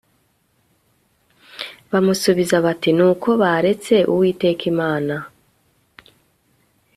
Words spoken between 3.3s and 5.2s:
baretse Uwiteka Imana